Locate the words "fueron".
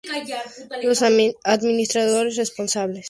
2.55-2.65